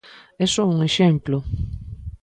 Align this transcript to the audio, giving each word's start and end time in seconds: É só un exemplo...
É 0.43 0.45
só 0.55 0.63
un 0.73 0.77
exemplo... 0.89 1.37